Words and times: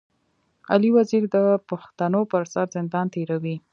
علي 0.71 0.89
وزير 0.97 1.23
د 1.35 1.37
پښتنو 1.69 2.21
پر 2.31 2.43
سر 2.53 2.67
زندان 2.75 3.05
تېروي. 3.13 3.55